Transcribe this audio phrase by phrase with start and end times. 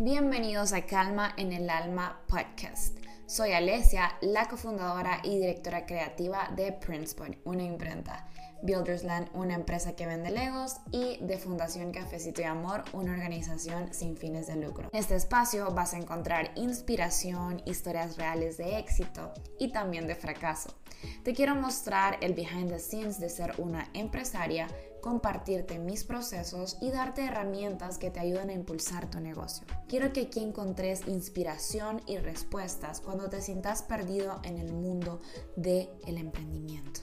[0.00, 2.96] Bienvenidos a Calma en el Alma podcast.
[3.26, 8.28] Soy Alesia, la cofundadora y directora creativa de Princepoint, una imprenta,
[8.62, 14.16] Buildersland, una empresa que vende legos, y de Fundación Cafecito y Amor, una organización sin
[14.16, 14.88] fines de lucro.
[14.92, 20.78] En este espacio vas a encontrar inspiración, historias reales de éxito y también de fracaso.
[21.24, 24.68] Te quiero mostrar el behind the scenes de ser una empresaria
[25.00, 29.66] compartirte mis procesos y darte herramientas que te ayuden a impulsar tu negocio.
[29.88, 35.20] Quiero que aquí encontres inspiración y respuestas cuando te sientas perdido en el mundo
[35.56, 37.00] del el emprendimiento.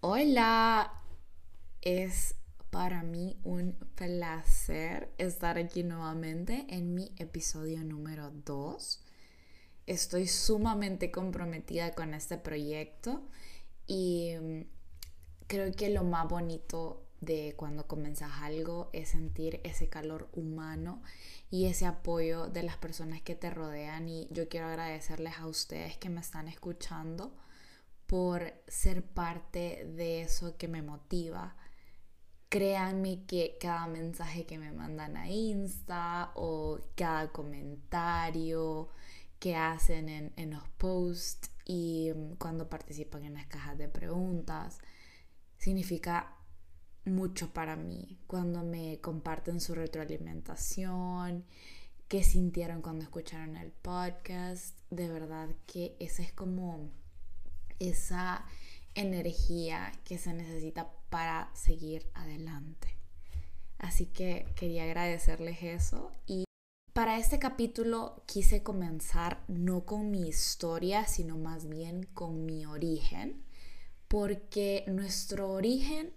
[0.00, 0.92] Hola,
[1.82, 2.34] es
[2.70, 9.04] para mí un placer estar aquí nuevamente en mi episodio número 2.
[9.86, 13.26] Estoy sumamente comprometida con este proyecto
[13.86, 14.34] y
[15.50, 21.02] creo que lo más bonito de cuando comenzas algo es sentir ese calor humano
[21.50, 25.96] y ese apoyo de las personas que te rodean y yo quiero agradecerles a ustedes
[25.96, 27.36] que me están escuchando
[28.06, 31.56] por ser parte de eso que me motiva.
[32.48, 38.88] Créanme que cada mensaje que me mandan a Insta o cada comentario
[39.40, 44.78] que hacen en, en los posts y mm, cuando participan en las cajas de preguntas,
[45.60, 46.34] significa
[47.04, 51.44] mucho para mí cuando me comparten su retroalimentación,
[52.08, 54.76] qué sintieron cuando escucharon el podcast.
[54.90, 56.90] De verdad que esa es como
[57.78, 58.44] esa
[58.94, 62.96] energía que se necesita para seguir adelante.
[63.78, 66.44] Así que quería agradecerles eso y
[66.94, 73.44] para este capítulo quise comenzar no con mi historia, sino más bien con mi origen
[74.10, 76.12] porque nuestro origen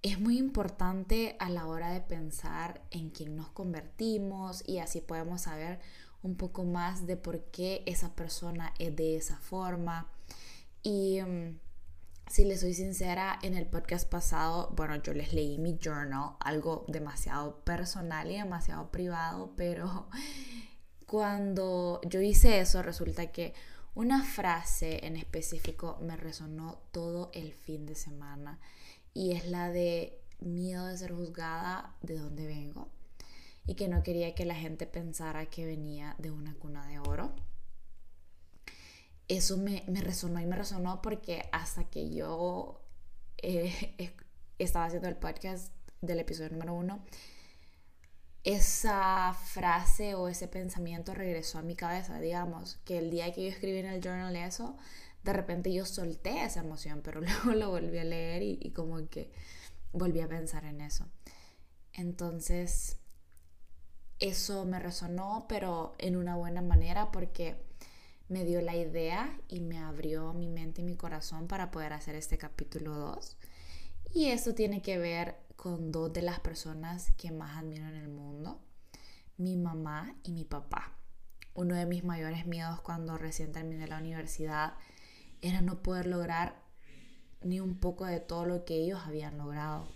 [0.00, 5.42] es muy importante a la hora de pensar en quién nos convertimos y así podemos
[5.42, 5.80] saber
[6.22, 10.10] un poco más de por qué esa persona es de esa forma.
[10.82, 11.58] Y mm,
[12.30, 16.86] si les soy sincera, en el podcast pasado, bueno, yo les leí mi journal, algo
[16.88, 20.08] demasiado personal y demasiado privado, pero
[21.06, 23.52] cuando yo hice eso resulta que
[23.94, 28.58] una frase en específico me resonó todo el fin de semana
[29.12, 32.88] y es la de miedo de ser juzgada de dónde vengo
[33.66, 37.32] y que no quería que la gente pensara que venía de una cuna de oro.
[39.28, 42.82] Eso me, resonó y me resonó porque hasta que yo
[43.38, 44.14] eh,
[44.58, 45.72] estaba haciendo el podcast
[46.02, 47.02] del episodio número uno,
[48.44, 53.48] esa frase o ese pensamiento regresó a mi cabeza, digamos, que el día que yo
[53.48, 54.76] escribí en el journal eso,
[55.24, 59.32] de repente yo solté esa emoción, pero luego lo volví a leer y, como que
[59.92, 61.06] volví a pensar en eso.
[61.94, 62.98] Entonces,
[64.18, 67.56] eso me resonó, pero en una buena manera porque
[68.28, 72.14] me dio la idea y me abrió mi mente y mi corazón para poder hacer
[72.14, 73.36] este capítulo 2.
[74.12, 78.08] Y eso tiene que ver con dos de las personas que más admiro en el
[78.08, 78.60] mundo,
[79.38, 80.92] mi mamá y mi papá.
[81.54, 84.74] Uno de mis mayores miedos cuando recién terminé la universidad
[85.40, 86.62] era no poder lograr
[87.40, 89.88] ni un poco de todo lo que ellos habían logrado.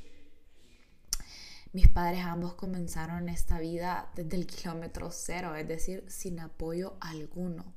[1.75, 7.75] Mis padres ambos comenzaron esta vida desde el kilómetro cero, es decir, sin apoyo alguno.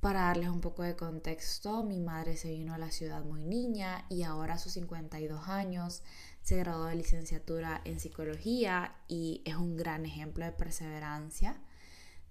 [0.00, 4.04] Para darles un poco de contexto, mi madre se vino a la ciudad muy niña
[4.08, 6.02] y ahora a sus 52 años
[6.42, 11.56] se graduó de licenciatura en psicología y es un gran ejemplo de perseverancia,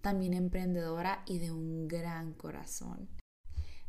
[0.01, 3.09] también emprendedora y de un gran corazón.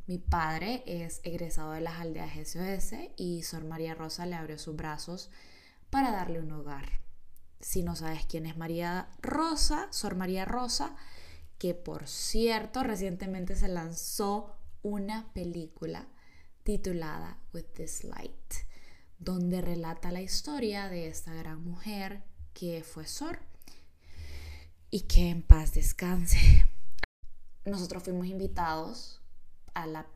[0.06, 4.74] Mi padre es egresado de las aldeas SOS y Sor María Rosa le abrió sus
[4.74, 5.30] brazos
[5.90, 7.00] para darle un hogar.
[7.60, 10.94] Si no sabes quién es María Rosa, Sor María Rosa,
[11.58, 16.08] que por cierto recientemente se lanzó una película
[16.62, 18.66] titulada With This Light
[19.18, 22.22] donde relata la historia de esta gran mujer
[22.52, 23.38] que fue Sor
[24.90, 26.66] y que en paz descanse.
[27.64, 29.20] Nosotros fuimos invitados
[29.74, 30.06] a la,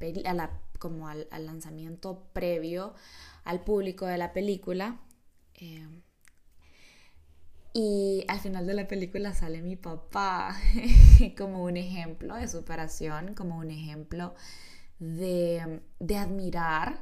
[0.79, 2.95] como al, lanzamiento previo
[3.45, 5.01] al público de la película.
[5.55, 5.87] Eh,
[7.73, 10.57] y al final de la película sale mi papá
[11.39, 14.35] como un ejemplo de superación, como un ejemplo
[14.99, 17.01] de, de admirar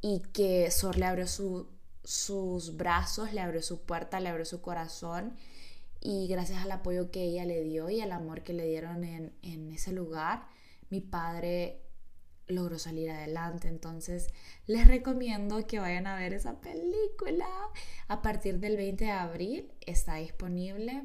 [0.00, 5.34] y que Sor le abrió sus brazos, le abrió su puerta, le abrió su corazón
[6.00, 9.72] y gracias al apoyo que ella le dio y al amor que le dieron en,
[9.72, 10.46] ese lugar,
[10.90, 11.82] mi padre
[12.48, 13.68] logró salir adelante.
[13.68, 14.28] Entonces
[14.66, 17.46] les recomiendo que vayan a ver esa película.
[18.08, 21.04] A partir del 20 de abril está disponible.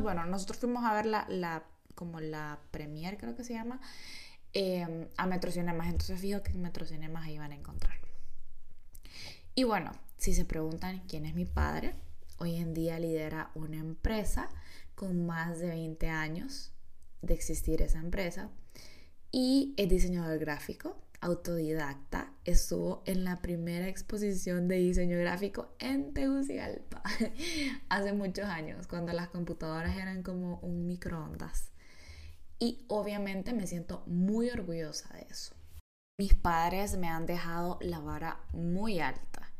[0.00, 1.64] bueno, nosotros fuimos a ver la, la
[1.94, 3.80] como la premier creo que se llama,
[4.52, 5.88] eh, a Metrocinemas.
[5.88, 7.98] Entonces fijo que en Metrocinemas ahí van a encontrar.
[9.54, 11.94] Y bueno, si se preguntan quién es mi padre,
[12.38, 14.48] hoy en día lidera una empresa
[14.94, 16.72] con más de 20 años
[17.22, 18.50] de existir esa empresa
[19.36, 27.02] y es diseñador gráfico, autodidacta, estuvo en la primera exposición de diseño gráfico en Tegucigalpa
[27.88, 31.72] hace muchos años, cuando las computadoras eran como un microondas.
[32.60, 35.56] Y obviamente me siento muy orgullosa de eso.
[36.16, 39.50] Mis padres me han dejado la vara muy alta.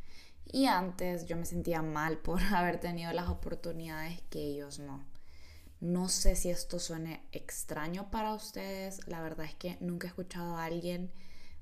[0.46, 5.13] Y antes yo me sentía mal por haber tenido las oportunidades que ellos no.
[5.84, 10.56] No sé si esto suene extraño para ustedes, la verdad es que nunca he escuchado
[10.56, 11.12] a alguien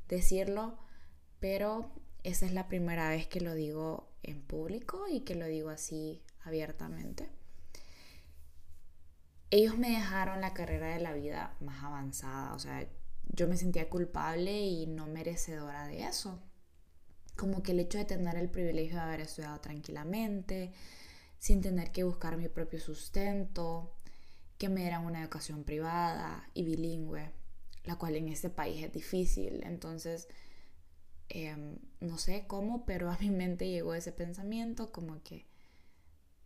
[0.07, 0.79] decirlo,
[1.41, 1.91] pero
[2.23, 6.23] esa es la primera vez que lo digo en público y que lo digo así
[6.45, 7.31] abiertamente.
[9.51, 12.89] Ellos me dejaron la carrera de la vida más avanzada, o sea,
[13.25, 16.39] yo me sentía culpable y no merecedora de eso.
[17.37, 20.73] Como que el hecho de tener el privilegio de haber estudiado tranquilamente,
[21.41, 23.97] sin tener que buscar mi propio sustento,
[24.62, 27.32] que me dieran una educación privada y bilingüe,
[27.82, 29.64] la cual en este país es difícil.
[29.64, 30.29] Entonces,
[31.29, 35.49] em, no sé cómo, pero a mi mente llegó ese pensamiento como que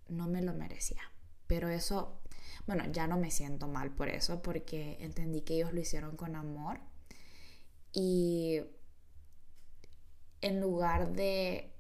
[0.09, 1.03] no me lo merecía.
[1.47, 2.23] Pero eso,
[2.67, 6.37] bueno, ya no me siento mal por eso, porque entendí que ellos lo hicieron con
[6.37, 6.81] amor.
[7.93, 8.63] Y
[10.41, 11.75] en lugar de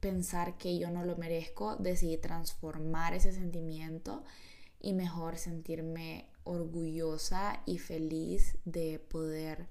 [0.00, 4.24] pensar que yo no lo merezco, decidí transformar ese sentimiento
[4.80, 9.68] y mejor sentirme orgullosa y feliz de poder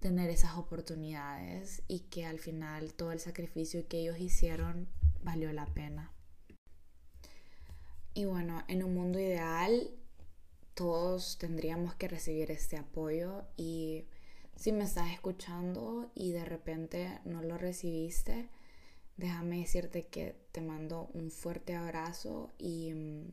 [0.00, 4.88] tener esas oportunidades y que al final todo el sacrificio que ellos hicieron
[5.22, 6.12] valió la pena.
[8.12, 9.90] Y bueno, en un mundo ideal
[10.74, 14.04] todos tendríamos que recibir este apoyo y
[14.56, 18.48] si me estás escuchando y de repente no lo recibiste,
[19.16, 23.32] déjame decirte que te mando un fuerte abrazo y mm,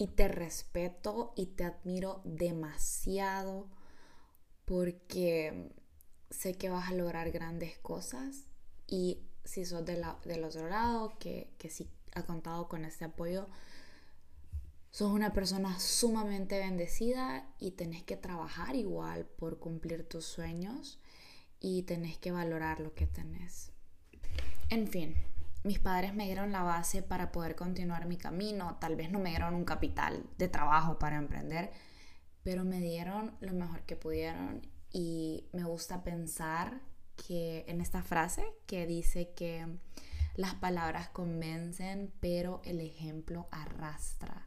[0.00, 3.68] y te respeto y te admiro demasiado
[4.64, 5.74] porque
[6.30, 8.46] sé que vas a lograr grandes cosas
[8.86, 13.04] y si sos de la, del otro lado, que, que sí ha contado con este
[13.04, 13.46] apoyo,
[14.90, 20.98] sos una persona sumamente bendecida y tenés que trabajar igual por cumplir tus sueños
[21.60, 23.70] y tenés que valorar lo que tenés.
[24.70, 25.14] En fin,
[25.62, 28.76] mis padres me dieron la base para poder continuar mi camino.
[28.80, 31.70] Tal vez no me dieron un capital de trabajo para emprender,
[32.42, 34.62] pero me dieron lo mejor que pudieron
[34.92, 36.80] y me gusta pensar
[37.16, 39.66] que en esta frase que dice que
[40.34, 44.46] las palabras convencen, pero el ejemplo arrastra.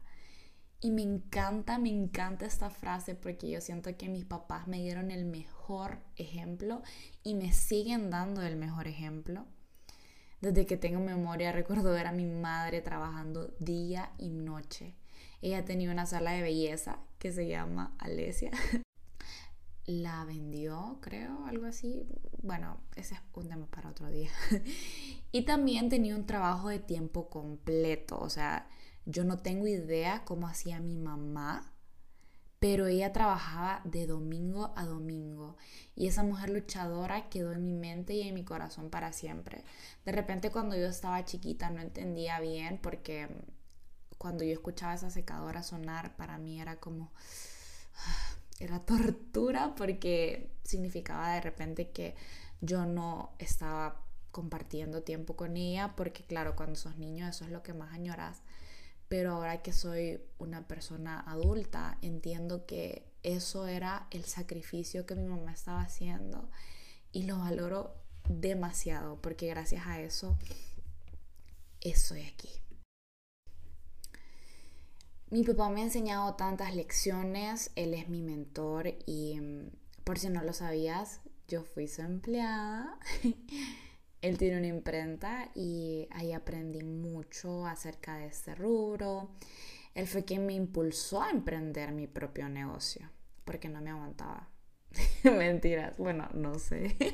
[0.80, 5.10] Y me encanta, me encanta esta frase porque yo siento que mis papás me dieron
[5.10, 6.82] el mejor ejemplo
[7.22, 9.46] y me siguen dando el mejor ejemplo.
[10.44, 14.94] Desde que tengo memoria recuerdo ver a mi madre trabajando día y noche.
[15.40, 18.50] Ella tenía una sala de belleza que se llama Alesia.
[19.86, 22.06] La vendió, creo, algo así.
[22.42, 24.28] Bueno, ese es un tema para otro día.
[25.32, 28.18] y también tenía un trabajo de tiempo completo.
[28.20, 28.68] O sea,
[29.06, 31.73] yo no tengo idea cómo hacía mi mamá
[32.64, 35.58] pero ella trabajaba de domingo a domingo
[35.94, 39.62] y esa mujer luchadora quedó en mi mente y en mi corazón para siempre.
[40.06, 43.28] De repente cuando yo estaba chiquita no entendía bien porque
[44.16, 47.12] cuando yo escuchaba esa secadora sonar para mí era como
[48.58, 52.14] era tortura porque significaba de repente que
[52.62, 57.62] yo no estaba compartiendo tiempo con ella porque claro, cuando sos niño eso es lo
[57.62, 58.40] que más añoras
[59.08, 65.26] pero ahora que soy una persona adulta, entiendo que eso era el sacrificio que mi
[65.26, 66.50] mamá estaba haciendo
[67.12, 67.94] y lo valoro
[68.28, 70.36] demasiado porque gracias a eso
[71.80, 72.48] estoy aquí.
[75.30, 79.70] Mi papá me ha enseñado tantas lecciones, él es mi mentor y mm,
[80.04, 82.98] por si no lo sabías, yo fui su empleada
[84.24, 89.28] Él tiene una imprenta y ahí aprendí mucho acerca de este rubro.
[89.94, 93.10] Él fue quien me impulsó a emprender mi propio negocio,
[93.44, 94.48] porque no me aguantaba.
[95.24, 96.96] Mentiras, bueno, no sé.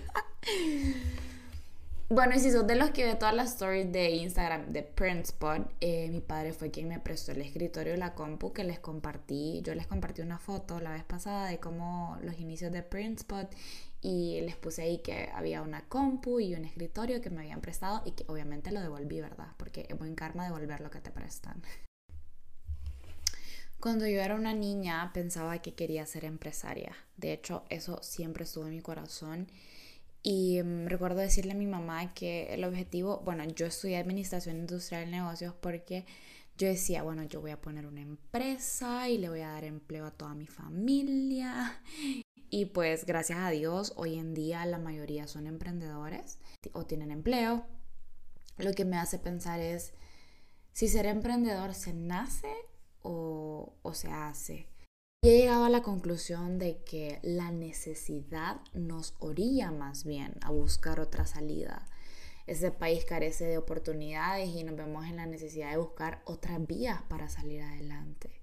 [2.13, 5.73] Bueno, y si sos de los que ve todas las stories de Instagram de Printspot,
[5.81, 9.61] eh, mi padre fue quien me prestó el escritorio, la compu que les compartí.
[9.63, 13.55] Yo les compartí una foto la vez pasada de cómo los inicios de Printspot
[14.03, 18.03] y les puse ahí que había una compu y un escritorio que me habían prestado
[18.07, 19.49] y que obviamente lo devolví, ¿verdad?
[19.57, 21.63] Porque es buen karma devolver lo que te prestan.
[23.79, 26.95] Cuando yo era una niña pensaba que quería ser empresaria.
[27.17, 29.49] De hecho, eso siempre estuvo en mi corazón
[30.23, 35.05] y mm, recuerdo decirle a mi mamá que el objetivo, bueno, yo estudié Administración Industrial
[35.07, 36.05] de Negocios porque
[36.59, 40.05] yo decía, bueno, yo voy a poner una empresa y le voy a dar empleo
[40.05, 41.81] a toda mi familia.
[42.51, 46.39] Y pues gracias a Dios, hoy en día la mayoría son emprendedores
[46.73, 47.65] o tienen empleo.
[48.59, 49.93] Lo que me hace pensar es
[50.73, 52.53] si ser emprendedor se nace
[53.03, 54.67] o, se hace.
[55.23, 60.51] Y he llegado a la conclusión de que la necesidad nos orilla más bien a
[60.51, 61.87] buscar otra salida.
[62.49, 67.01] Ese país carece de oportunidades y nos vemos en la necesidad de buscar otras vías
[67.03, 68.40] para salir adelante.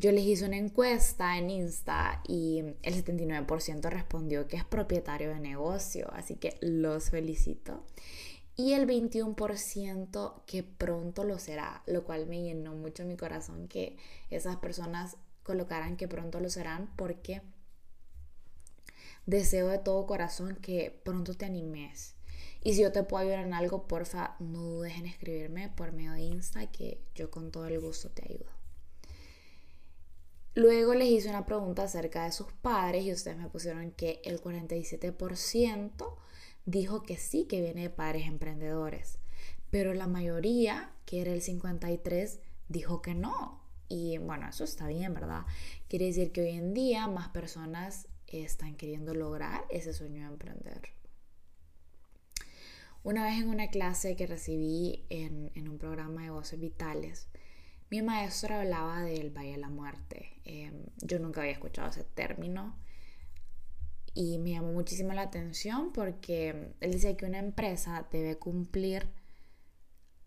[0.00, 5.40] Yo les hice una encuesta en Insta y el 79% respondió que es propietario de
[5.40, 7.84] negocio, así que los felicito.
[8.56, 13.98] Y el 21% que pronto lo será, lo cual me llenó mucho mi corazón que
[14.30, 17.42] esas personas colocaran que pronto lo serán porque
[19.26, 22.14] deseo de todo corazón que pronto te animes.
[22.64, 26.12] Y si yo te puedo ayudar en algo, porfa, no dudes en escribirme por medio
[26.12, 28.59] de Insta que yo con todo el gusto te ayudo.
[30.54, 34.40] Luego les hice una pregunta acerca de sus padres y ustedes me pusieron que el
[34.40, 36.16] 47%
[36.66, 39.18] dijo que sí, que viene de padres emprendedores.
[39.70, 45.14] Pero la mayoría, que era el 53%, dijo que no, y bueno, eso está bien,
[45.14, 45.44] ¿verdad?
[45.88, 50.80] Quiere decir que hoy en día más personas están queriendo lograr ese sueño de emprender.
[53.02, 57.28] Una vez en una clase que recibí en, un programa de voces vitales,
[57.90, 60.40] mi maestro hablaba del Valle de la Muerte.
[60.44, 62.76] Em, yo nunca había escuchado ese término
[64.14, 69.08] y me llamó muchísimo la atención porque él dice que una empresa debe cumplir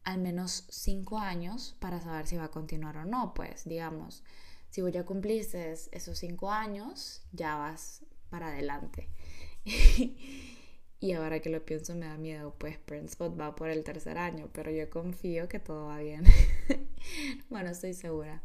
[0.03, 3.33] al menos cinco años para saber si va a continuar o no.
[3.33, 4.23] Pues digamos,
[4.69, 9.09] si voy a cumplirse esos cinco años, ya vas para adelante.
[11.03, 14.49] y ahora que lo pienso me da miedo, pues Spot va por el tercer año,
[14.53, 16.23] pero yo confío que todo va bien.
[17.49, 18.41] bueno, estoy segura.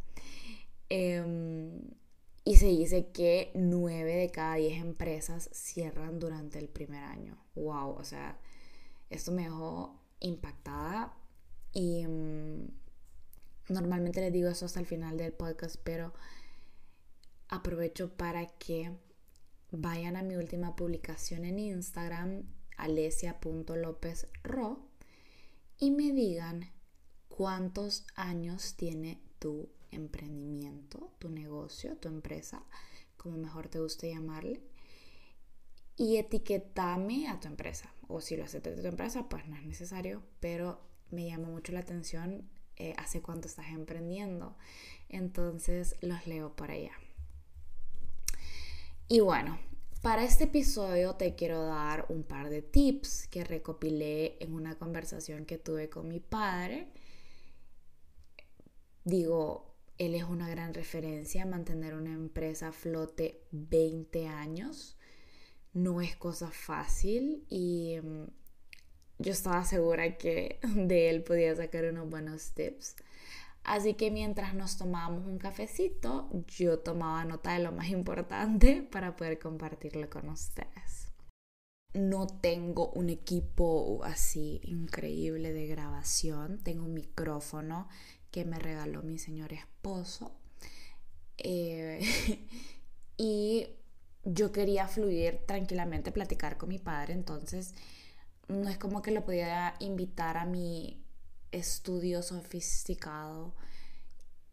[0.89, 1.81] Em,
[2.43, 7.39] y se dice que nueve de cada diez empresas cierran durante el primer año.
[7.55, 7.91] ¡Wow!
[7.91, 8.41] O sea,
[9.09, 11.15] esto me dejó impactada
[11.73, 12.73] y mm,
[13.69, 16.13] normalmente les digo eso hasta el final del podcast, pero
[17.49, 18.91] aprovecho para que
[19.71, 22.45] vayan a mi última publicación en Instagram,
[22.77, 24.89] alesia.lopezro,
[25.79, 26.71] y me digan
[27.29, 32.63] cuántos años tiene tu emprendimiento, tu negocio, tu empresa,
[33.17, 34.63] como mejor te guste llamarle,
[35.97, 37.93] y etiquetame a tu empresa.
[38.07, 41.73] O si lo haces de tu empresa, pues no es necesario, pero me llama mucho
[41.73, 44.57] la atención eh, hace cuánto estás emprendiendo.
[45.09, 46.93] Entonces los leo por allá.
[49.11, 49.59] Y bueno,
[50.03, 55.47] para este episodio te quiero dar un par de tips que recopilé en una conversación
[55.47, 56.89] que tuve con mi padre.
[59.05, 61.47] Digo, él es una gran referencia.
[61.47, 64.99] Mantener una empresa a flote 20 años
[65.73, 68.25] no es cosa fácil y mm,
[69.21, 72.95] yo estaba segura que de él podía sacar unos buenos tips.
[73.69, 79.15] Así que mientras nos tomábamos un cafecito, yo tomaba nota de lo más importante para
[79.15, 81.13] poder compartirlo con ustedes.
[81.93, 86.61] No tengo un equipo así increíble de grabación.
[86.63, 87.89] Tengo un micrófono
[88.31, 90.33] que me regaló mi señor esposo.
[91.37, 92.01] Eh,
[93.19, 93.67] y
[94.25, 97.13] yo quería fluir tranquilamente, platicar con mi padre.
[97.13, 97.75] Entonces
[98.49, 101.05] no es como que lo podía invitar a mi
[101.53, 103.55] estudio sofisticado.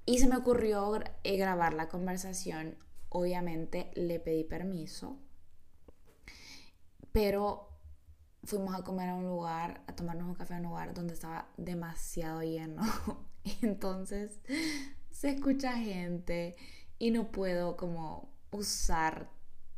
[0.05, 2.77] Y se me ocurrió eh, grabar la conversación.
[3.09, 5.19] Obviamente le pedí permiso.
[7.11, 7.69] Pero
[8.43, 11.49] fuimos a comer a un lugar, a tomarnos un café a un lugar donde estaba
[11.57, 12.83] demasiado lleno.
[13.61, 14.39] Entonces
[15.09, 16.55] se escucha gente
[16.99, 19.29] y no puedo como usar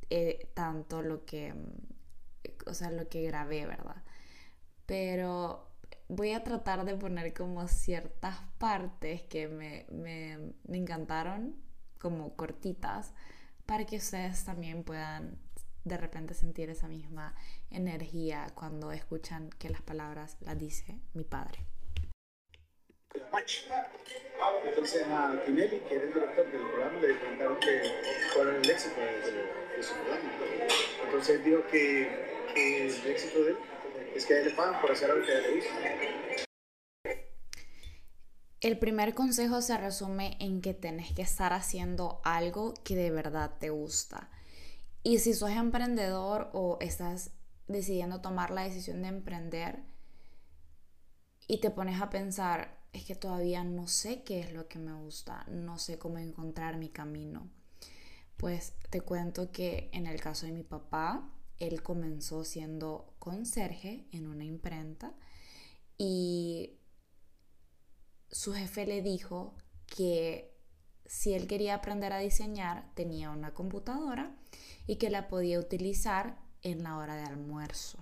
[0.10, 1.54] eh, tanto lo que,
[2.66, 4.04] o sea, lo que grabé, ¿verdad?
[4.88, 5.67] pero
[6.10, 9.86] voy a tratar de poner como ciertas partes que me,
[10.68, 11.56] encantaron,
[12.00, 13.14] como cortitas,
[13.66, 15.38] para que ustedes también puedan
[15.84, 17.34] de repente sentir esa misma
[17.70, 21.60] energía cuando escuchan que las palabras las dice mi padre.
[24.66, 27.82] Entonces a Tinelli, que era el director del programa, le preguntaron que,
[28.36, 30.32] cuál era el éxito de, su programa.
[31.06, 32.10] Entonces dijo que,
[32.54, 33.58] que, el éxito de él
[34.18, 36.48] es que le pagan por hacer algo que le gusta.
[38.60, 43.52] El primer consejo se resume en que tenés que estar haciendo algo que de verdad
[43.60, 44.32] te gusta.
[45.04, 47.32] Y si sos emprendedor o estás
[47.68, 49.84] decidiendo tomar la decisión de emprender
[51.48, 54.94] y te pones a pensar, es que todavía no sé qué es lo que me
[54.94, 57.48] gusta, no sé cómo encontrar mi camino.
[58.38, 64.28] Pues te cuento que en el caso de mi papá, él comenzó siendo conserje en
[64.28, 65.14] una imprenta
[65.98, 66.80] y
[68.30, 69.56] su jefe le dijo
[69.88, 70.54] que
[71.06, 74.36] si él quería aprender a diseñar tenía una computadora
[74.86, 78.00] y que la podía utilizar en la hora de almuerzo.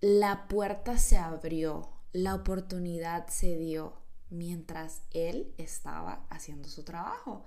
[0.00, 3.94] La puerta se abrió, la oportunidad se dio
[4.28, 7.44] mientras él estaba haciendo su trabajo.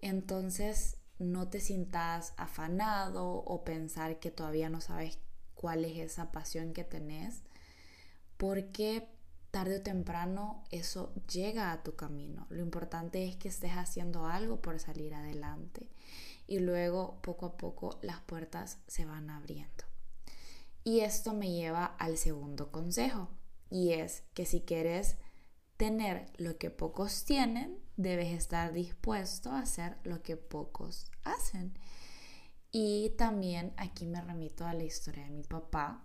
[0.00, 5.18] Entonces no te sientas afanado o pensar que todavía no sabes
[5.54, 7.42] cuál es esa pasión que tenés,
[8.36, 9.08] porque
[9.50, 12.46] tarde o temprano eso llega a tu camino.
[12.50, 15.88] Lo importante es que estés haciendo algo por salir adelante
[16.46, 19.84] y luego poco a poco las puertas se van abriendo.
[20.82, 23.30] Y esto me lleva al segundo consejo
[23.70, 25.16] y es que si quieres
[25.76, 31.78] tener lo que pocos tienen, debes estar dispuesto a hacer lo que pocos hacen.
[32.70, 36.04] Y también aquí me remito a la historia de mi papá.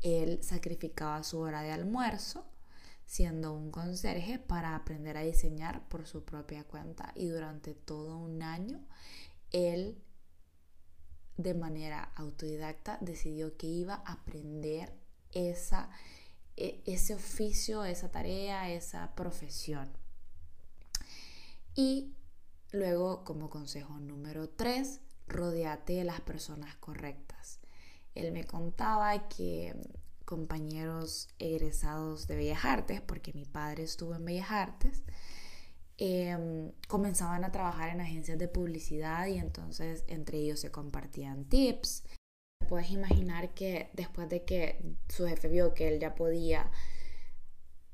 [0.00, 2.46] Él sacrificaba su hora de almuerzo
[3.08, 8.42] siendo un conserje para aprender a diseñar por su propia cuenta y durante todo un
[8.42, 8.86] año
[9.50, 10.02] él
[11.38, 14.92] de manera autodidacta decidió que iba a aprender
[15.32, 15.88] esa,
[16.56, 19.88] e, ese oficio, esa tarea, esa profesión.
[21.78, 22.12] Y
[22.72, 27.60] luego, como consejo número 3, rodeate de las personas correctas.
[28.16, 29.76] Él me contaba que
[30.24, 35.04] compañeros egresados de Bellas Artes, porque mi padre estuvo en Bellas Artes,
[35.98, 42.02] em, comenzaban a trabajar en agencias de publicidad y entonces entre ellos se compartían tips.
[42.68, 46.72] Puedes imaginar que después de que su jefe vio que él ya podía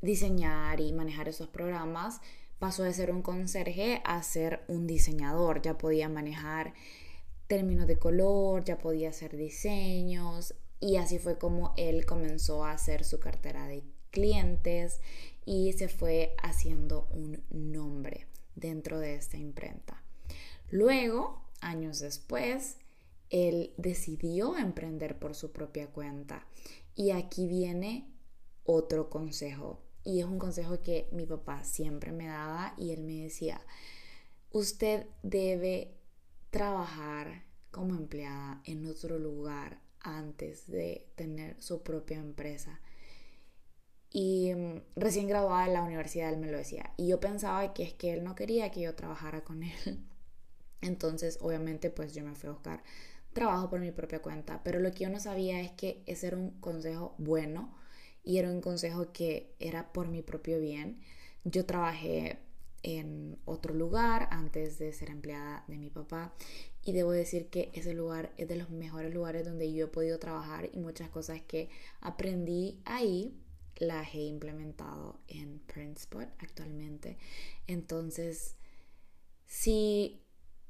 [0.00, 2.22] diseñar y manejar esos programas,
[2.64, 6.72] pasó de ser un conserje a ser un diseñador, ya podía manejar
[7.46, 13.04] términos de color, ya podía hacer diseños, y así fue como él comenzó a hacer
[13.04, 15.02] su cartera de clientes
[15.44, 20.02] y se fue haciendo un nombre dentro de esta imprenta.
[20.70, 22.78] Luego, años después,
[23.28, 26.46] él decidió emprender por su propia cuenta.
[26.94, 28.10] Y aquí viene
[28.64, 29.83] otro consejo.
[30.04, 33.60] Y es un consejo que mi papá siempre me daba y él me decía,
[34.50, 35.96] usted debe
[36.50, 42.80] trabajar como empleada en otro lugar antes de tener su propia empresa.
[44.10, 46.92] Y mm, recién graduada de la universidad él me lo decía.
[46.96, 50.04] Y yo pensaba que es que él no quería que yo trabajara con él.
[50.82, 52.84] Entonces, obviamente, pues yo me fui a buscar
[53.32, 54.62] trabajo por mi propia cuenta.
[54.62, 57.74] Pero lo que yo no sabía es que ese era un consejo bueno
[58.24, 61.00] y era un consejo que era por mi propio bien.
[61.44, 62.38] Yo trabajé
[62.82, 66.34] en otro lugar antes de ser empleada de mi papá
[66.82, 70.18] y debo decir que ese lugar es de los mejores lugares donde yo he podido
[70.18, 73.40] trabajar y muchas cosas que aprendí ahí
[73.76, 77.16] las he implementado en Printspot actualmente.
[77.66, 78.56] Entonces,
[79.46, 80.22] si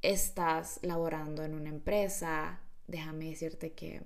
[0.02, 4.02] estás laborando en una empresa, déjame decirte que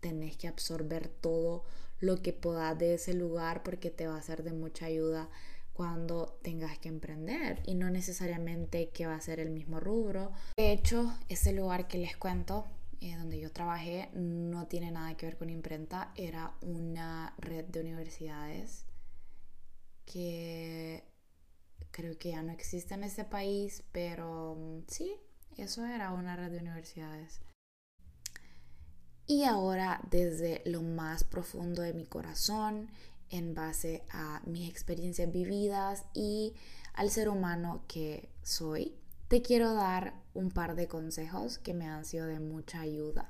[0.00, 1.64] tenés que absorber todo
[2.00, 5.28] lo que puedas de ese lugar porque te va a ser de mucha ayuda
[5.72, 10.32] cuando tengas que emprender y no necesariamente que va a ser el mismo rubro.
[10.56, 12.66] De hecho, ese lugar que les cuento,
[13.00, 17.80] eh, donde yo trabajé, no tiene nada que ver con imprenta, era una red de
[17.80, 18.86] universidades
[20.04, 21.04] que
[21.92, 25.14] creo que ya no existe en ese país, pero mm, sí,
[25.56, 27.40] eso era una red de universidades.
[29.30, 32.88] Y ahora, desde lo más profundo de mi corazón,
[33.28, 36.54] en base a mis experiencias vividas y
[36.94, 38.96] al ser humano que soy,
[39.28, 43.28] te quiero dar un par de consejos que me han sido de mucha ayuda.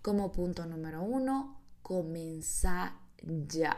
[0.00, 3.76] Como punto número uno, comienza ya.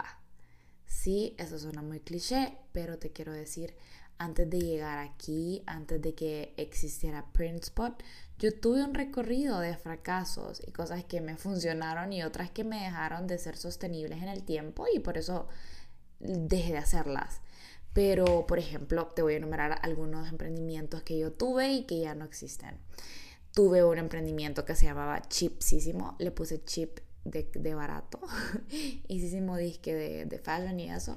[0.86, 3.74] Sí, eso suena muy cliché, pero te quiero decir,
[4.18, 8.02] antes de llegar aquí, antes de que existiera Printspot,
[8.38, 12.82] yo tuve un recorrido de fracasos y cosas que me funcionaron y otras que me
[12.82, 15.48] dejaron de ser sostenibles en el tiempo y por eso
[16.18, 17.40] dejé de hacerlas.
[17.92, 22.14] Pero, por ejemplo, te voy a enumerar algunos emprendimientos que yo tuve y que ya
[22.14, 22.78] no existen.
[23.52, 26.98] Tuve un emprendimiento que se llamaba Chipsísimo, le puse chip
[27.30, 28.20] de, barato,
[29.08, 31.16] hicimos disque de, de fashion y eso.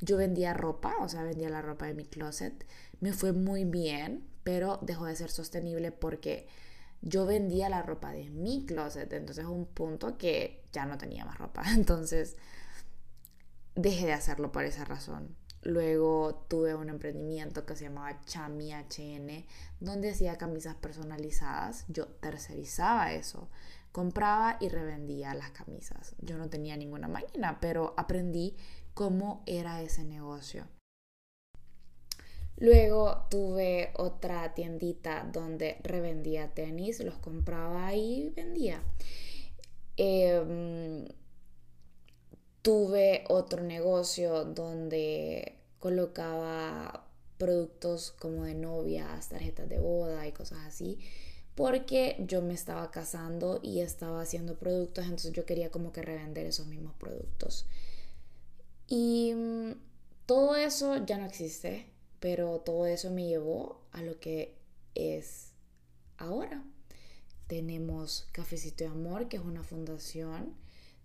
[0.00, 2.66] Yo vendía ropa, o sea, vendía la ropa de mi closet.
[3.00, 6.46] Me fue muy bien, pero dejó de ser sostenible porque
[7.02, 9.12] yo vendía la ropa de mi closet.
[9.12, 11.62] Entonces, un punto que ya no tenía más ropa.
[11.74, 12.36] Entonces,
[13.74, 15.36] dejé de hacerlo por esa razón.
[15.62, 19.46] Luego tuve un emprendimiento que se llamaba Chami HN,
[19.80, 21.86] donde hacía camisas personalizadas.
[21.88, 23.48] Yo tercerizaba eso
[23.94, 26.16] compraba y revendía las camisas.
[26.18, 28.56] Yo no tenía ninguna máquina, pero aprendí
[28.92, 30.66] cómo era ese negocio.
[32.56, 38.82] Luego tuve otra tiendita donde revendía tenis, los compraba y vendía.
[39.96, 41.06] Em,
[42.62, 47.06] tuve otro negocio donde colocaba
[47.38, 50.98] productos como de novias, tarjetas de boda y cosas así
[51.54, 56.46] porque yo me estaba casando y estaba haciendo productos, entonces yo quería como que revender
[56.46, 57.66] esos mismos productos.
[58.88, 59.72] Y mm,
[60.26, 61.86] todo eso ya no existe,
[62.20, 64.56] pero todo eso me llevó a lo que
[64.94, 65.52] es
[66.18, 66.64] ahora.
[67.46, 70.54] Tenemos Cafecito de Amor, que es una fundación.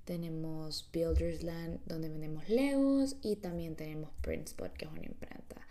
[0.06, 3.18] Tenemos Builders Land, donde vendemos Legos.
[3.22, 5.68] Y también tenemos Printspot, que es una imprenta.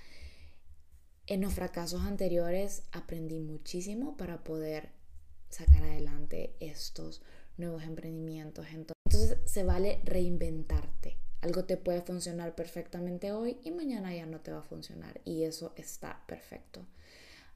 [1.31, 4.88] En los fracasos anteriores aprendí muchísimo para poder
[5.51, 7.21] sacar adelante estos
[7.59, 8.67] nuevos emprendimientos.
[8.73, 11.19] Entonces se vale reinventarte.
[11.43, 15.43] Algo te puede funcionar perfectamente hoy y mañana ya no te va a funcionar y
[15.43, 16.87] eso está perfecto.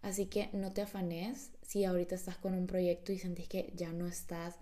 [0.02, 3.94] Así que no te afanes si ahorita estás con un proyecto y sentís que ya
[3.94, 4.56] no estás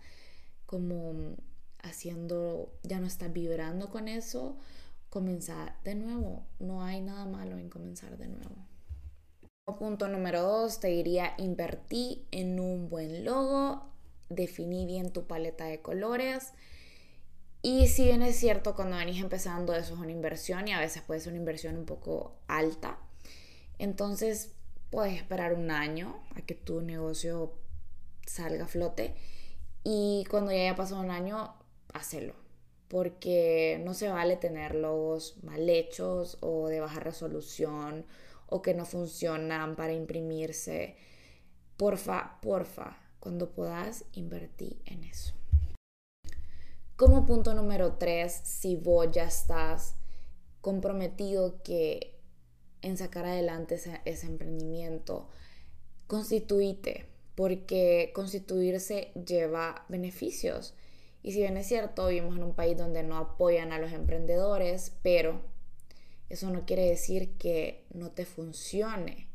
[0.66, 1.35] como
[1.83, 4.57] haciendo, ya no estás vibrando con eso,
[5.09, 6.46] comenzar de nuevo.
[6.61, 8.69] No hay nada malo en comenzar de nuevo.
[9.66, 13.85] Punto número dos, te diría invertí en un buen logo,
[14.29, 16.53] definí bien tu paleta de colores.
[17.62, 21.03] Y si bien es cierto, cuando venís empezando eso es una inversión y a veces
[21.03, 22.99] puede ser una inversión un poco alta.
[23.79, 24.53] Entonces
[24.90, 27.53] puedes esperar un año a que tu negocio
[28.27, 29.14] salga a flote
[29.85, 31.55] y cuando ya haya pasado un año,
[31.92, 32.35] hacelo.
[32.88, 38.05] Porque no se vale tener logos mal hechos o de baja resolución
[38.50, 40.96] o que no funcionan para imprimirse.
[41.76, 45.34] Porfa, porfa, cuando puedas invertir en eso.
[46.96, 49.96] Como punto número tres, si vos ya estás
[50.60, 52.20] comprometido que
[52.82, 55.28] en sacar adelante ese, ese emprendimiento,
[56.06, 60.74] constituite, porque constituirse lleva beneficios.
[61.22, 64.96] Y si bien es cierto, vivimos en un país donde no apoyan a los emprendedores,
[65.02, 65.40] pero
[66.30, 69.28] eso no quiere decir que no te funcione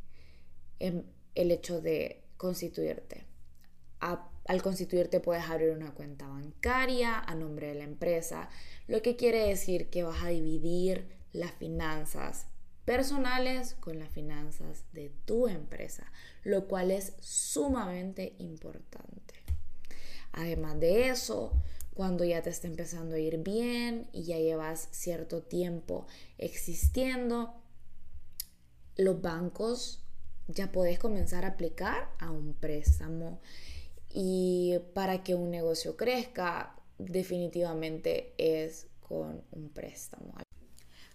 [0.80, 3.26] el hecho de constituirte.
[4.00, 8.50] al constituirte puedes abrir una cuenta bancaria a nombre de la empresa,
[8.88, 12.48] lo que quiere decir que vas a dividir las finanzas
[12.86, 16.12] personales con las finanzas de tu empresa,
[16.44, 19.34] lo cual es sumamente importante.
[20.32, 21.54] Además de eso,
[21.96, 26.06] cuando ya te está empezando a ir bien y ya llevas cierto tiempo
[26.38, 27.56] existiendo,
[28.98, 30.04] los bancos
[30.48, 33.40] ya puedes comenzar a aplicar a un préstamo.
[34.10, 40.36] Y para que un negocio crezca, definitivamente es con un préstamo.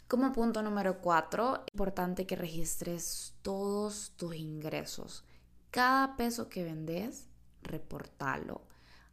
[0.09, 5.25] Como punto número cuatro, es importante que registres todos tus ingresos.
[5.71, 7.29] Cada peso que vendes,
[7.63, 8.63] reportalo.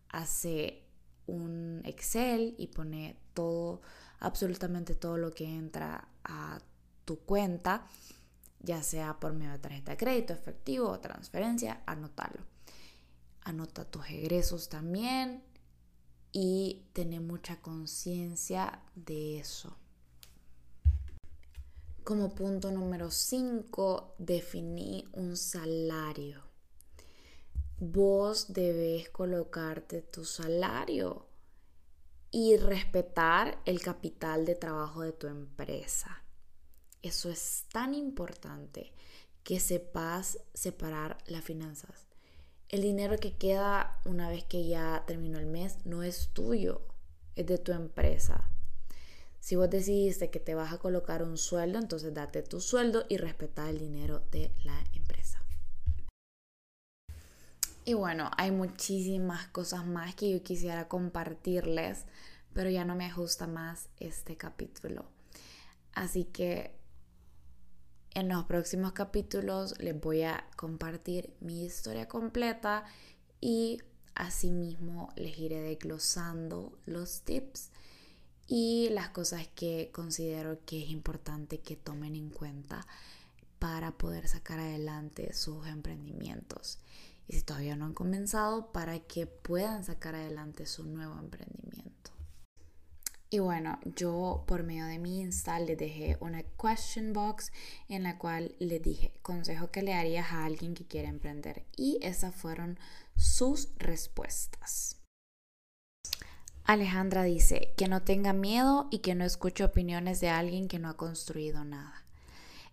[0.09, 0.86] Hace
[1.27, 3.81] un Excel y pone todo,
[4.19, 6.59] absolutamente todo lo que entra a
[7.05, 7.87] tu cuenta,
[8.59, 12.39] ya sea por medio de tarjeta de crédito, efectivo o transferencia, anótalo.
[13.41, 15.43] Anota tus egresos también
[16.31, 19.77] y tener mucha conciencia de eso.
[22.03, 26.46] Como punto número 5, definí un salario
[27.79, 31.27] vos debes colocarte tu salario
[32.31, 36.23] y respetar el capital de trabajo de tu empresa.
[37.01, 38.93] Eso es tan importante
[39.43, 42.07] que sepas separar las finanzas.
[42.69, 46.81] El dinero que queda una vez que ya terminó el mes no es tuyo,
[47.35, 48.49] es de tu empresa.
[49.39, 53.17] Si vos decidiste que te vas a colocar un sueldo, entonces date tu sueldo y
[53.17, 55.46] respeta el dinero de la empresa.
[57.87, 62.03] Y bueno, hay muchísimas cosas más que yo quisiera compartirles,
[62.51, 65.05] pero ya no me ajusta más este capítulo.
[65.93, 66.75] Así que
[68.13, 72.83] en los próximos capítulos les voy a compartir mi historia completa
[73.39, 73.81] y
[74.15, 77.71] asimismo les iré desglosando los tips
[78.47, 82.85] y las cosas que considero que es importante que tomen en cuenta
[83.59, 86.79] para poder sacar adelante sus emprendimientos.
[87.27, 92.11] Y si todavía no han comenzado, para que puedan sacar adelante su nuevo emprendimiento.
[93.29, 97.51] Y bueno, yo por medio de mi Insta le dejé una question box
[97.89, 101.65] en la cual le dije consejo que le harías a alguien que quiere emprender.
[101.75, 102.79] Y esas fueron
[103.17, 105.01] sus respuestas.
[106.63, 110.89] Alejandra dice que no tenga miedo y que no escuche opiniones de alguien que no
[110.89, 112.06] ha construido nada.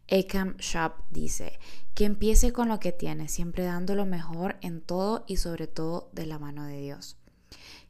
[0.08, 1.58] Ecam Shop dice
[1.94, 6.10] que empiece con lo que tiene, siempre dando lo mejor en todo y sobre todo
[6.12, 7.16] de la mano de Dios.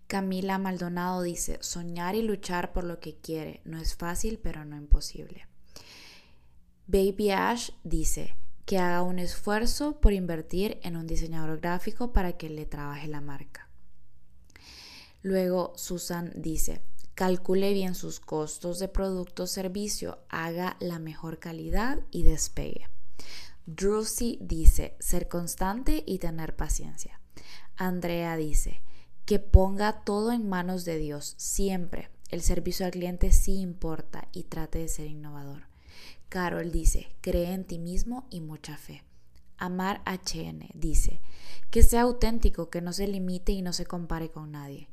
[0.06, 4.76] Camila Maldonado dice, soñar y luchar por lo que quiere, no es fácil pero no
[4.76, 5.46] imposible.
[6.86, 12.50] Baby Ash dice que haga un esfuerzo por invertir en un diseñador gráfico para que
[12.50, 13.68] le trabaje la marca.
[15.22, 16.82] Luego Susan dice,
[17.14, 22.88] calcule bien sus costos de producto o servicio, haga la mejor calidad y despegue.
[23.66, 27.20] Drusy dice, ser constante y tener paciencia.
[27.76, 28.82] Andrea dice,
[29.24, 32.10] que ponga todo en manos de Dios, siempre.
[32.30, 35.68] El servicio al cliente sí importa y trate de ser innovador.
[36.28, 39.04] Carol dice, cree en ti mismo y mucha fe.
[39.56, 41.20] Amar HN dice,
[41.70, 44.88] que sea auténtico, que no se limite y no se compare con nadie.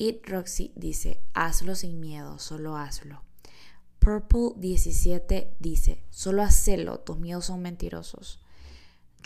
[0.00, 3.24] It Roxy dice, hazlo sin miedo, solo hazlo.
[3.98, 8.40] Purple 17 dice, solo hazlo, tus miedos son mentirosos.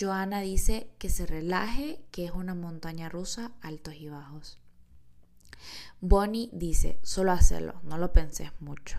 [0.01, 4.59] Joana dice que se relaje, que es una montaña rusa, altos y bajos.
[6.01, 8.97] Bonnie dice, solo hazlo, no lo penses mucho.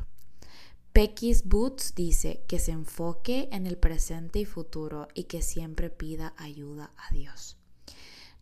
[0.93, 6.35] Pecky's Boots dice que se enfoque en el presente y futuro y que siempre pida
[6.37, 7.57] ayuda a Dios.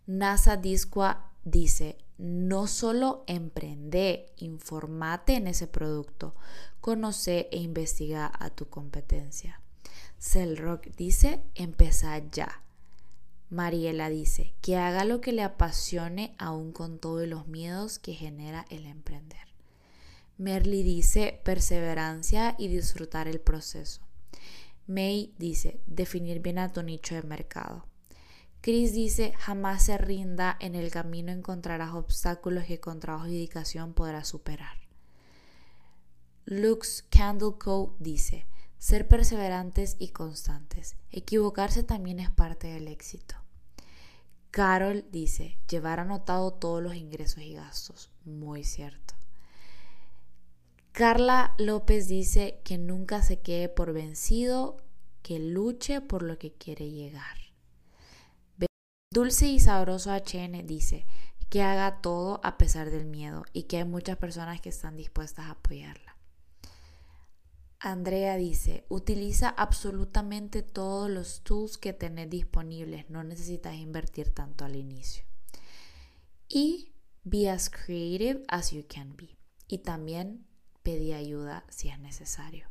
[0.05, 6.35] NASA Disqua dice, no solo emprende, informate en ese producto,
[6.79, 9.59] conoce e investiga a tu competencia.
[10.55, 12.61] Rock dice, empieza ya.
[13.49, 18.67] Mariela dice, que haga lo que le apasione aún con todos los miedos que genera
[18.69, 19.47] el emprender.
[20.37, 24.01] Merly dice, perseverancia y disfrutar el proceso.
[24.85, 27.90] May dice, definir bien a tu nicho de mercado.
[28.61, 33.93] Chris dice, jamás se rinda, en el camino encontrarás obstáculos que con trabajo y dedicación
[33.93, 34.77] podrás superar.
[36.45, 37.95] Lux Candle Co.
[37.97, 38.45] dice,
[38.77, 40.95] ser perseverantes y constantes.
[41.09, 43.35] Equivocarse también es parte del éxito.
[44.51, 48.11] Carol dice, llevar anotado todos los ingresos y gastos.
[48.25, 49.15] Muy cierto.
[50.91, 54.77] Carla López dice que nunca se quede por vencido,
[55.23, 57.50] que luche por lo que quiere llegar.
[59.13, 61.05] Dulce y sabroso HN dice
[61.49, 65.47] que haga todo a pesar del miedo y que hay muchas personas que están dispuestas
[65.47, 66.15] a apoyarla.
[67.81, 74.77] Andrea dice, utiliza absolutamente todos los tools que tenés disponibles, no necesitas invertir tanto al
[74.77, 75.25] inicio.
[76.47, 76.93] Y
[77.25, 79.37] be as creative as you can be.
[79.67, 80.47] Y también
[80.83, 82.70] pedí ayuda si es necesario.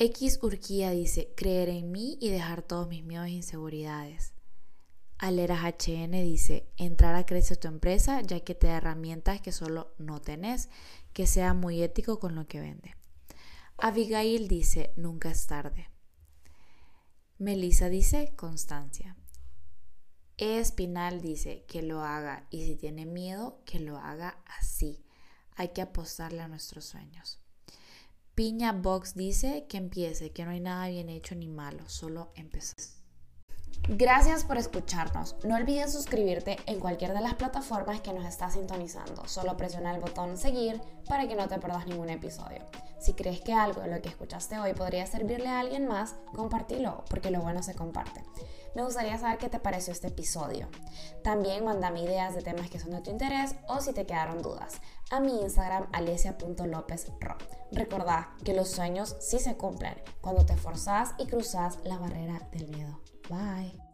[0.00, 4.32] X Urquía dice, creer en mí y dejar todos mis miedos e inseguridades.
[5.18, 9.92] Aleras HN dice, entrar a crecer tu empresa ya que te da herramientas que solo
[9.98, 10.68] no tenés,
[11.12, 12.94] que sea muy ético con lo que vende.
[13.76, 15.90] Abigail dice, nunca es tarde.
[17.38, 19.16] Melissa dice, constancia.
[20.36, 25.04] E Espinal dice, que lo haga y si tiene miedo, que lo haga así.
[25.56, 27.40] Hay que apostarle a nuestros sueños.
[28.38, 32.76] Piña Box dice que empiece, que no hay nada bien hecho ni malo, solo empezar.
[33.88, 35.34] Gracias por escucharnos.
[35.42, 39.26] No olvides suscribirte en cualquier de las plataformas que nos está sintonizando.
[39.26, 42.64] Solo presiona el botón seguir para que no te pierdas ningún episodio.
[43.00, 47.04] Si crees que algo de lo que escuchaste hoy podría servirle a alguien más, compártelo,
[47.10, 48.22] porque lo bueno se comparte.
[48.74, 50.68] Me gustaría saber qué te pareció este episodio.
[51.22, 54.80] También mandame ideas de temas que son de tu interés o si te quedaron dudas
[55.10, 57.36] a mi Instagram alesia.lopezro.
[57.72, 62.68] Recordá que los sueños sí se cumplen cuando te esforzás y cruzas la barrera del
[62.68, 63.00] miedo.
[63.28, 63.87] Bye.